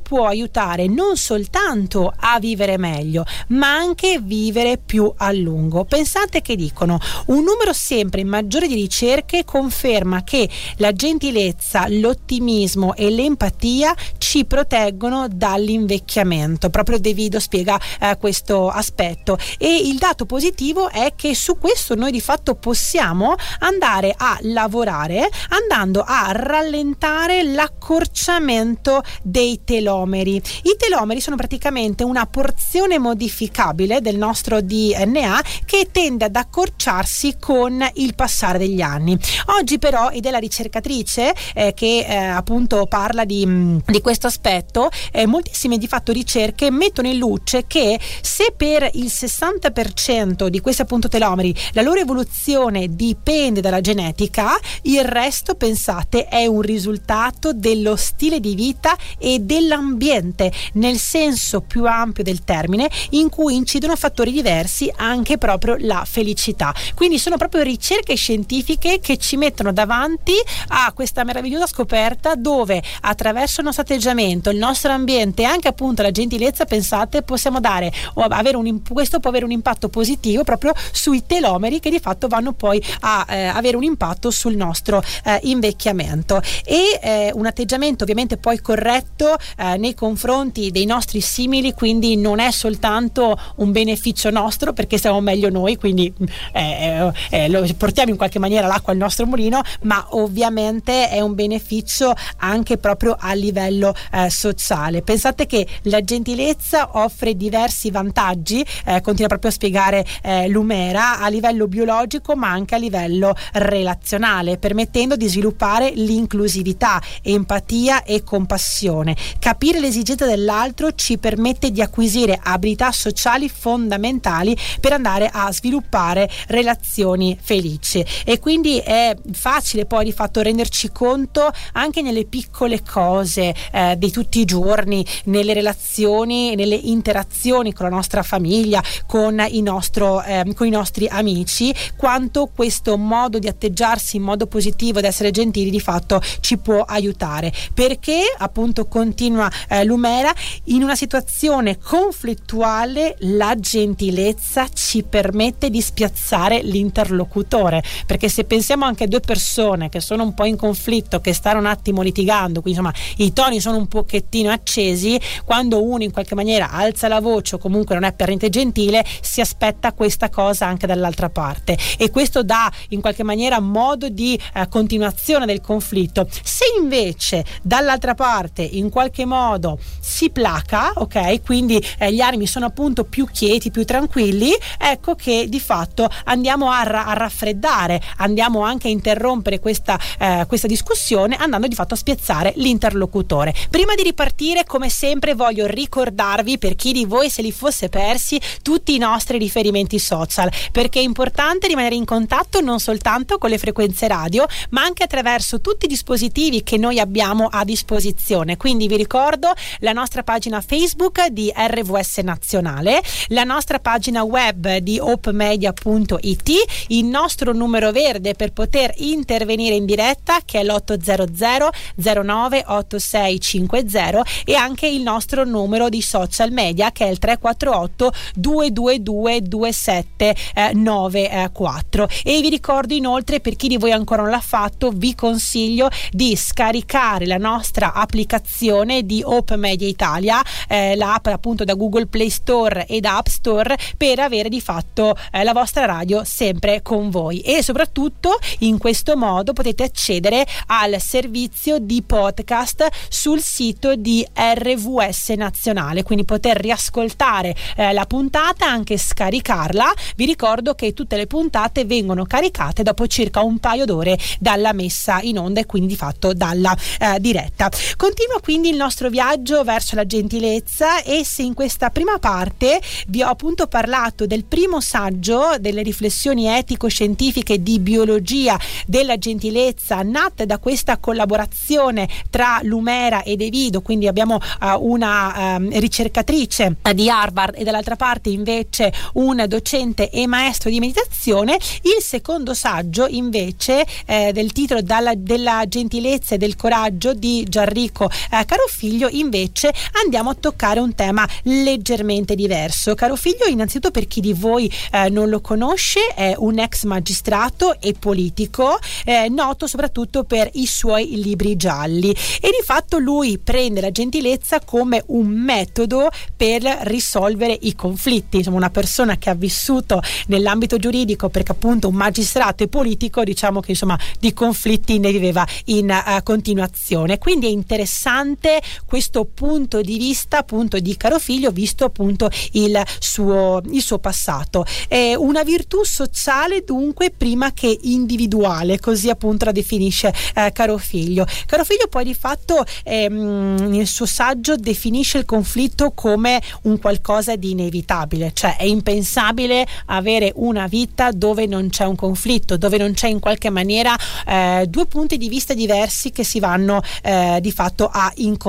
può 0.00 0.26
aiutare 0.26 0.86
non 0.86 1.16
soltanto 1.16 2.12
a 2.14 2.38
vivere 2.38 2.78
meglio 2.78 3.24
ma 3.48 3.74
anche 3.74 4.18
vivere 4.20 4.78
più 4.78 5.12
a 5.16 5.32
lungo. 5.32 5.84
Pensate 5.84 6.40
che 6.42 6.56
dicono 6.56 6.98
un 7.26 7.42
numero 7.42 7.72
sempre 7.72 8.24
maggiore 8.24 8.66
di 8.66 8.74
ricerche 8.74 9.44
conferma 9.44 10.24
che 10.24 10.48
la 10.76 10.92
gentilezza 10.92 11.86
l'ottimismo 11.88 12.94
e 12.94 13.10
l'empatia 13.10 13.94
ci 14.18 14.44
proteggono 14.44 15.26
dall'invecchiamento. 15.28 16.70
Proprio 16.70 16.98
De 16.98 17.12
Vido 17.12 17.40
spiega 17.40 17.80
eh, 18.00 18.16
questo 18.18 18.68
aspetto. 18.68 19.38
E 19.58 19.74
il 19.74 19.98
dato 19.98 20.26
positivo 20.26 20.90
è 20.90 21.12
che 21.16 21.34
su 21.34 21.58
questo 21.58 21.94
noi 21.94 22.10
di 22.10 22.20
fatto 22.20 22.54
possiamo 22.54 23.34
andare 23.60 24.14
a 24.16 24.38
lavorare 24.42 25.28
andando 25.50 26.02
a 26.06 26.30
rallentare 26.32 27.42
l'accorciamento 27.42 29.02
dei 29.22 29.60
telomeri. 29.68 30.36
I 30.36 30.76
telomeri 30.78 31.20
sono 31.20 31.36
praticamente 31.36 32.02
una 32.02 32.24
porzione 32.24 32.98
modificabile 32.98 34.00
del 34.00 34.16
nostro 34.16 34.62
DNA 34.62 35.42
che 35.66 35.88
tende 35.92 36.24
ad 36.24 36.36
accorciarsi 36.36 37.36
con 37.38 37.86
il 37.96 38.14
passare 38.14 38.56
degli 38.56 38.80
anni. 38.80 39.18
Oggi 39.58 39.78
però, 39.78 40.08
ed 40.08 40.24
è 40.24 40.30
la 40.30 40.38
ricercatrice 40.38 41.34
eh, 41.52 41.74
che 41.74 42.06
eh, 42.08 42.16
appunto 42.16 42.86
parla 42.86 43.26
di, 43.26 43.44
mm, 43.44 43.78
di 43.84 44.00
questo 44.00 44.26
aspetto, 44.26 44.88
eh, 45.12 45.26
moltissime 45.26 45.76
di 45.76 45.86
fatto 45.86 46.12
ricerche 46.12 46.70
mettono 46.70 47.08
in 47.08 47.18
luce 47.18 47.66
che 47.66 48.00
se 48.22 48.54
per 48.56 48.88
il 48.94 49.10
60% 49.12 50.46
di 50.46 50.60
questi 50.60 50.80
appunto 50.80 51.08
telomeri 51.08 51.54
la 51.72 51.82
loro 51.82 52.00
evoluzione 52.00 52.88
dipende 52.88 53.60
dalla 53.60 53.82
genetica, 53.82 54.58
il 54.82 55.04
resto 55.04 55.56
pensate 55.56 56.24
è 56.24 56.46
un 56.46 56.62
risultato 56.62 57.52
dello 57.52 57.96
stile 57.96 58.40
di 58.40 58.54
vita 58.54 58.96
e 59.18 59.40
dell'ambiente 59.58 60.52
nel 60.74 60.98
senso 60.98 61.60
più 61.60 61.84
ampio 61.86 62.22
del 62.22 62.44
termine 62.44 62.88
in 63.10 63.28
cui 63.28 63.56
incidono 63.56 63.96
fattori 63.96 64.30
diversi 64.30 64.90
anche 64.96 65.38
proprio 65.38 65.76
la 65.78 66.04
felicità. 66.06 66.74
Quindi 66.94 67.18
sono 67.18 67.36
proprio 67.36 67.62
ricerche 67.62 68.14
scientifiche 68.14 69.00
che 69.00 69.16
ci 69.16 69.36
mettono 69.36 69.72
davanti 69.72 70.34
a 70.68 70.92
questa 70.94 71.24
meravigliosa 71.24 71.66
scoperta 71.66 72.34
dove 72.34 72.82
attraverso 73.00 73.60
il 73.60 73.66
nostro 73.66 73.84
atteggiamento, 73.84 74.50
il 74.50 74.58
nostro 74.58 74.92
ambiente 74.92 75.42
e 75.42 75.46
anche 75.46 75.68
appunto 75.68 76.02
la 76.02 76.10
gentilezza, 76.10 76.64
pensate, 76.64 77.22
possiamo 77.22 77.60
dare 77.60 77.92
o 78.14 78.22
avere 78.22 78.56
un 78.56 78.82
questo 78.88 79.20
può 79.20 79.30
avere 79.30 79.44
un 79.44 79.50
impatto 79.50 79.88
positivo 79.88 80.44
proprio 80.44 80.72
sui 80.92 81.24
telomeri 81.26 81.80
che 81.80 81.90
di 81.90 81.98
fatto 81.98 82.28
vanno 82.28 82.52
poi 82.52 82.82
a 83.00 83.26
eh, 83.28 83.46
avere 83.46 83.76
un 83.76 83.82
impatto 83.82 84.30
sul 84.30 84.56
nostro 84.56 85.02
eh, 85.24 85.40
invecchiamento 85.42 86.40
e 86.64 86.98
eh, 87.02 87.30
un 87.34 87.46
atteggiamento 87.46 88.04
ovviamente 88.04 88.36
poi 88.36 88.60
corretto 88.60 89.36
eh, 89.56 89.76
nei 89.76 89.94
confronti 89.94 90.70
dei 90.70 90.84
nostri 90.84 91.20
simili 91.20 91.72
quindi 91.72 92.16
non 92.16 92.38
è 92.38 92.50
soltanto 92.50 93.38
un 93.56 93.72
beneficio 93.72 94.30
nostro 94.30 94.72
perché 94.72 94.98
siamo 94.98 95.20
meglio 95.20 95.48
noi 95.48 95.76
quindi 95.76 96.12
eh, 96.52 97.10
eh, 97.30 97.48
lo 97.48 97.66
portiamo 97.76 98.10
in 98.10 98.16
qualche 98.16 98.38
maniera 98.38 98.66
l'acqua 98.66 98.92
al 98.92 98.98
nostro 98.98 99.26
mulino 99.26 99.60
ma 99.82 100.06
ovviamente 100.10 101.08
è 101.08 101.20
un 101.20 101.34
beneficio 101.34 102.12
anche 102.38 102.78
proprio 102.78 103.16
a 103.18 103.32
livello 103.32 103.94
sociale 104.28 105.02
pensate 105.02 105.46
che 105.46 105.66
la 105.82 106.00
gentilezza 106.00 106.90
offre 106.98 107.36
diversi 107.36 107.90
vantaggi 107.90 108.64
continua 109.02 109.28
proprio 109.28 109.50
a 109.50 109.52
spiegare 109.52 110.06
Lumera 110.48 111.20
a 111.20 111.28
livello 111.28 111.66
biologico 111.66 112.36
ma 112.36 112.50
anche 112.50 112.74
a 112.74 112.78
livello 112.78 113.34
relazionale, 113.52 114.58
permettendo 114.58 115.16
di 115.16 115.28
sviluppare 115.28 115.90
l'inclusività, 115.94 117.00
empatia 117.22 118.02
e 118.04 118.22
compassione. 118.22 119.16
Capire 119.38 119.78
le 119.78 119.86
esigenze 119.86 120.26
dell'altro 120.26 120.92
ci 120.94 121.16
permette 121.16 121.70
di 121.70 121.80
acquisire 121.80 122.38
abilità 122.42 122.90
sociali 122.90 123.48
fondamentali 123.48 124.56
per 124.80 124.92
andare 124.92 125.30
a 125.32 125.50
sviluppare 125.52 126.28
relazioni 126.48 127.38
felici. 127.40 128.04
E 128.24 128.40
quindi 128.40 128.78
è 128.78 129.14
facile 129.32 129.86
poi 129.86 130.04
di 130.04 130.12
fatto 130.12 130.42
renderci 130.42 130.90
conto 130.90 131.50
anche 131.72 132.02
nelle 132.02 132.24
piccole 132.24 132.82
cose 132.82 133.54
eh, 133.72 133.94
di 133.96 134.10
tutti 134.10 134.40
i 134.40 134.44
giorni, 134.44 135.06
nelle 135.24 135.52
relazioni, 135.52 136.54
nelle 136.56 136.74
interazioni 136.74 137.72
con 137.72 137.88
la 137.88 137.94
nostra 137.94 138.22
famiglia, 138.22 138.82
con 139.06 139.44
i, 139.48 139.62
nostro, 139.62 140.22
eh, 140.22 140.44
con 140.54 140.66
i 140.66 140.70
nostri 140.70 141.06
amici, 141.06 141.72
quanto 141.96 142.50
questo 142.54 142.96
modo 142.96 143.38
di 143.38 143.46
atteggiarsi 143.48 144.16
in 144.16 144.22
modo 144.22 144.46
positivo 144.46 144.98
ed 144.98 145.04
essere 145.04 145.30
gentili 145.30 145.70
di 145.70 145.80
fatto 145.80 146.20
ci 146.40 146.58
può 146.58 146.82
aiutare. 146.82 147.52
Perché 147.72 148.22
appunto 148.36 148.86
continua 149.28 149.50
eh, 149.68 149.84
Lumera 149.84 150.32
in 150.64 150.82
una 150.82 150.96
situazione 150.96 151.78
conflittuale 151.78 153.16
la 153.20 153.54
gentilezza 153.58 154.68
ci 154.72 155.02
permette 155.02 155.68
di 155.68 155.82
spiazzare 155.82 156.62
l'interlocutore 156.62 157.82
perché 158.06 158.28
se 158.28 158.44
pensiamo 158.44 158.86
anche 158.86 159.04
a 159.04 159.06
due 159.06 159.20
persone 159.20 159.90
che 159.90 160.00
sono 160.00 160.22
un 160.22 160.32
po' 160.32 160.46
in 160.46 160.56
conflitto 160.56 161.20
che 161.20 161.34
stanno 161.34 161.58
un 161.58 161.66
attimo 161.66 162.00
litigando 162.00 162.62
quindi 162.62 162.80
insomma 162.80 162.94
i 163.18 163.32
toni 163.34 163.60
sono 163.60 163.76
un 163.76 163.86
pochettino 163.86 164.50
accesi 164.50 165.20
quando 165.44 165.82
uno 165.82 166.02
in 166.02 166.10
qualche 166.10 166.34
maniera 166.34 166.70
alza 166.70 167.08
la 167.08 167.20
voce 167.20 167.56
o 167.56 167.58
comunque 167.58 167.94
non 167.94 168.04
è 168.04 168.14
per 168.14 168.28
niente 168.28 168.48
gentile 168.48 169.04
si 169.20 169.40
aspetta 169.40 169.92
questa 169.92 170.30
cosa 170.30 170.66
anche 170.66 170.86
dall'altra 170.86 171.28
parte 171.28 171.76
e 171.98 172.10
questo 172.10 172.42
dà 172.42 172.70
in 172.88 173.00
qualche 173.00 173.22
maniera 173.22 173.60
modo 173.60 174.08
di 174.08 174.40
eh, 174.54 174.68
continuazione 174.68 175.44
del 175.44 175.60
conflitto. 175.60 176.26
Se 176.42 176.64
invece 176.80 177.44
dall'altra 177.62 178.14
parte 178.14 178.62
in 178.62 178.90
qualche 178.90 179.17
qualche 179.18 179.24
modo 179.24 179.78
si 180.00 180.30
placa, 180.30 180.92
ok? 180.94 181.42
Quindi 181.42 181.84
eh, 181.98 182.12
gli 182.12 182.20
animi 182.20 182.46
sono 182.46 182.66
appunto 182.66 183.04
più 183.04 183.26
quieti, 183.26 183.70
più 183.70 183.84
tranquilli, 183.84 184.52
ecco 184.78 185.14
che 185.14 185.46
di 185.48 185.60
fatto 185.60 186.08
andiamo 186.24 186.70
a, 186.70 186.82
ra- 186.82 187.06
a 187.06 187.14
raffreddare, 187.14 188.00
andiamo 188.18 188.62
anche 188.62 188.88
a 188.88 188.90
interrompere 188.90 189.58
questa, 189.58 189.98
eh, 190.18 190.44
questa 190.46 190.66
discussione 190.66 191.36
andando 191.36 191.66
di 191.66 191.74
fatto 191.74 191.94
a 191.94 191.96
spiazzare 191.96 192.52
l'interlocutore. 192.56 193.54
Prima 193.70 193.94
di 193.94 194.02
ripartire, 194.02 194.64
come 194.64 194.88
sempre, 194.88 195.34
voglio 195.34 195.66
ricordarvi 195.66 196.58
per 196.58 196.76
chi 196.76 196.92
di 196.92 197.04
voi 197.04 197.30
se 197.30 197.42
li 197.42 197.52
fosse 197.52 197.88
persi 197.88 198.40
tutti 198.62 198.94
i 198.94 198.98
nostri 198.98 199.38
riferimenti 199.38 199.98
social, 199.98 200.50
perché 200.70 201.00
è 201.00 201.02
importante 201.02 201.66
rimanere 201.66 201.94
in 201.94 202.04
contatto 202.04 202.60
non 202.60 202.78
soltanto 202.78 203.38
con 203.38 203.50
le 203.50 203.58
frequenze 203.58 204.06
radio, 204.06 204.46
ma 204.70 204.82
anche 204.82 205.04
attraverso 205.04 205.60
tutti 205.60 205.86
i 205.86 205.88
dispositivi 205.88 206.62
che 206.62 206.76
noi 206.76 207.00
abbiamo 207.00 207.48
a 207.50 207.64
disposizione. 207.64 208.56
Quindi 208.56 208.86
vi 208.86 208.96
ricordo 208.98 209.54
la 209.78 209.92
nostra 209.92 210.22
pagina 210.22 210.60
Facebook 210.60 211.28
di 211.28 211.50
RVS 211.54 212.18
Nazionale, 212.18 213.00
la 213.28 213.44
nostra 213.44 213.78
pagina 213.78 214.24
web 214.24 214.76
di 214.78 214.98
opemedia.it, 214.98 216.50
il 216.88 217.04
nostro 217.04 217.52
numero 217.52 217.92
verde 217.92 218.34
per 218.34 218.52
poter 218.52 218.92
intervenire 218.96 219.76
in 219.76 219.86
diretta 219.86 220.40
che 220.44 220.58
è 220.60 220.64
l'800 220.64 221.68
09 221.96 222.64
8650 222.66 224.24
e 224.44 224.54
anche 224.54 224.88
il 224.88 225.02
nostro 225.02 225.44
numero 225.44 225.88
di 225.88 226.02
social 226.02 226.50
media 226.50 226.90
che 226.90 227.06
è 227.06 227.08
il 227.08 227.18
348 227.18 228.12
222 228.34 229.42
2794 229.42 232.08
e 232.24 232.40
vi 232.40 232.48
ricordo 232.48 232.94
inoltre 232.94 233.38
per 233.40 233.54
chi 233.56 233.68
di 233.68 233.76
voi 233.76 233.92
ancora 233.92 234.22
non 234.22 234.30
l'ha 234.30 234.40
fatto 234.40 234.90
vi 234.90 235.14
consiglio 235.14 235.90
di 236.10 236.34
scaricare 236.36 237.26
la 237.26 237.36
nostra 237.36 237.92
applicazione 237.92 238.87
di 239.04 239.22
Open 239.24 239.60
Media 239.60 239.86
Italia 239.86 240.42
eh, 240.66 240.96
l'app 240.96 241.26
appunto 241.26 241.64
da 241.64 241.74
Google 241.74 242.06
Play 242.06 242.30
Store 242.30 242.86
e 242.86 243.00
da 243.00 243.16
App 243.18 243.26
Store 243.26 243.76
per 243.96 244.18
avere 244.20 244.48
di 244.48 244.60
fatto 244.60 245.16
eh, 245.30 245.44
la 245.44 245.52
vostra 245.52 245.84
radio 245.84 246.24
sempre 246.24 246.82
con 246.82 247.10
voi. 247.10 247.40
E 247.40 247.62
soprattutto 247.62 248.38
in 248.60 248.78
questo 248.78 249.16
modo 249.16 249.52
potete 249.52 249.84
accedere 249.84 250.46
al 250.66 251.00
servizio 251.00 251.78
di 251.78 252.02
podcast 252.02 252.88
sul 253.08 253.40
sito 253.40 253.94
di 253.94 254.26
RVS 254.32 255.30
Nazionale. 255.30 256.02
Quindi 256.02 256.24
poter 256.24 256.58
riascoltare 256.58 257.54
eh, 257.76 257.92
la 257.92 258.06
puntata 258.06 258.66
anche 258.66 258.96
scaricarla. 258.96 259.92
Vi 260.16 260.24
ricordo 260.24 260.74
che 260.74 260.92
tutte 260.92 261.16
le 261.16 261.26
puntate 261.26 261.84
vengono 261.84 262.24
caricate 262.24 262.82
dopo 262.82 263.06
circa 263.06 263.42
un 263.42 263.58
paio 263.58 263.84
d'ore 263.84 264.18
dalla 264.38 264.72
messa 264.72 265.20
in 265.20 265.38
onda 265.38 265.60
e 265.60 265.66
quindi 265.66 265.88
di 265.88 265.96
fatto 265.96 266.32
dalla 266.32 266.76
eh, 266.98 267.18
diretta. 267.20 267.70
Continua 267.96 268.40
quindi 268.40 268.70
il 268.70 268.76
nostro 268.78 269.10
viaggio 269.10 269.64
verso 269.64 269.94
la 269.94 270.06
gentilezza 270.06 271.02
e 271.02 271.24
se 271.24 271.42
in 271.42 271.52
questa 271.52 271.90
prima 271.90 272.18
parte 272.18 272.80
vi 273.08 273.22
ho 273.22 273.28
appunto 273.28 273.66
parlato 273.66 274.26
del 274.26 274.44
primo 274.44 274.80
saggio 274.80 275.56
delle 275.60 275.82
riflessioni 275.82 276.46
etico-scientifiche 276.46 277.62
di 277.62 277.78
biologia 277.80 278.58
della 278.86 279.18
gentilezza 279.18 280.00
nate 280.02 280.46
da 280.46 280.58
questa 280.58 280.96
collaborazione 280.98 282.08
tra 282.30 282.60
Lumera 282.62 283.22
e 283.22 283.36
De 283.36 283.50
Vido, 283.50 283.82
quindi 283.82 284.06
abbiamo 284.06 284.36
uh, 284.36 284.66
una 284.80 285.56
um, 285.56 285.78
ricercatrice 285.78 286.76
di 286.94 287.10
Harvard 287.10 287.54
e 287.58 287.64
dall'altra 287.64 287.96
parte 287.96 288.30
invece 288.30 288.92
un 289.14 289.44
docente 289.48 290.10
e 290.10 290.26
maestro 290.26 290.70
di 290.70 290.78
meditazione. 290.78 291.58
Il 291.82 292.02
secondo 292.02 292.54
saggio 292.54 293.06
invece 293.06 293.84
eh, 294.06 294.32
del 294.32 294.52
titolo 294.52 294.80
dalla, 294.82 295.14
della 295.14 295.64
gentilezza 295.66 296.36
e 296.36 296.38
del 296.38 296.56
coraggio 296.56 297.12
di 297.12 297.44
Gianrico 297.48 298.08
eh, 298.30 298.44
Carofiglio 298.68 299.08
invece 299.10 299.72
andiamo 300.04 300.28
a 300.28 300.34
toccare 300.34 300.78
un 300.78 300.94
tema 300.94 301.26
leggermente 301.44 302.34
diverso. 302.34 302.94
Carofiglio 302.94 303.46
innanzitutto 303.46 303.90
per 303.90 304.06
chi 304.06 304.20
di 304.20 304.34
voi 304.34 304.70
eh, 304.92 305.08
non 305.08 305.30
lo 305.30 305.40
conosce 305.40 306.00
è 306.14 306.34
un 306.36 306.58
ex 306.58 306.84
magistrato 306.84 307.80
e 307.80 307.94
politico 307.98 308.78
eh, 309.06 309.30
noto 309.30 309.66
soprattutto 309.66 310.24
per 310.24 310.50
i 310.52 310.66
suoi 310.66 311.18
libri 311.22 311.56
gialli. 311.56 312.10
E 312.10 312.50
di 312.50 312.62
fatto 312.62 312.98
lui 312.98 313.38
prende 313.38 313.80
la 313.80 313.90
gentilezza 313.90 314.60
come 314.60 315.02
un 315.06 315.28
metodo 315.28 316.10
per 316.36 316.62
risolvere 316.82 317.56
i 317.62 317.74
conflitti, 317.74 318.36
insomma 318.36 318.58
una 318.58 318.70
persona 318.70 319.16
che 319.16 319.30
ha 319.30 319.34
vissuto 319.34 320.02
nell'ambito 320.26 320.76
giuridico 320.76 321.30
perché 321.30 321.52
appunto 321.52 321.88
un 321.88 321.94
magistrato 321.94 322.64
e 322.64 322.68
politico 322.68 323.24
diciamo 323.24 323.60
che 323.60 323.70
insomma 323.70 323.98
di 324.20 324.34
conflitti 324.34 324.98
ne 324.98 325.10
viveva 325.10 325.46
in 325.66 325.88
uh, 325.88 326.22
continuazione. 326.22 327.16
Quindi 327.16 327.46
è 327.46 327.50
interessante 327.50 328.56
questo 328.86 329.24
punto 329.24 329.80
di 329.80 329.98
vista 329.98 330.38
appunto 330.38 330.78
di 330.78 330.96
Carofiglio 330.96 331.50
visto 331.50 331.84
appunto 331.84 332.30
il 332.52 332.80
suo, 332.98 333.60
il 333.70 333.82
suo 333.82 333.98
passato. 333.98 334.64
È 334.86 335.14
una 335.14 335.42
virtù 335.42 335.84
sociale 335.84 336.64
dunque 336.64 337.10
prima 337.10 337.52
che 337.52 337.76
individuale 337.82 338.78
così 338.78 339.08
appunto 339.10 339.44
la 339.44 339.52
definisce 339.52 340.12
eh, 340.34 340.50
Carofiglio 340.52 341.26
Carofiglio 341.46 341.86
poi 341.88 342.04
di 342.04 342.14
fatto 342.14 342.64
ehm, 342.84 343.66
nel 343.68 343.86
suo 343.86 344.06
saggio 344.06 344.56
definisce 344.56 345.18
il 345.18 345.24
conflitto 345.24 345.92
come 345.92 346.40
un 346.62 346.78
qualcosa 346.78 347.36
di 347.36 347.50
inevitabile 347.50 348.32
cioè 348.34 348.56
è 348.56 348.64
impensabile 348.64 349.66
avere 349.86 350.32
una 350.36 350.66
vita 350.66 351.10
dove 351.10 351.46
non 351.46 351.68
c'è 351.68 351.84
un 351.84 351.96
conflitto 351.96 352.56
dove 352.56 352.78
non 352.78 352.92
c'è 352.92 353.08
in 353.08 353.18
qualche 353.18 353.50
maniera 353.50 353.96
eh, 354.26 354.66
due 354.68 354.86
punti 354.86 355.16
di 355.16 355.28
vista 355.28 355.54
diversi 355.54 356.10
che 356.10 356.24
si 356.24 356.40
vanno 356.40 356.80
eh, 357.02 357.38
di 357.40 357.52
fatto 357.52 357.88
a 357.92 358.10
incontrare 358.16 358.47